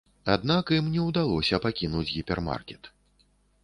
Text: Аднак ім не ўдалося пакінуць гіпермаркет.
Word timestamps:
Аднак 0.35 0.71
ім 0.77 0.87
не 0.95 1.05
ўдалося 1.09 1.61
пакінуць 1.69 2.09
гіпермаркет. 2.17 2.95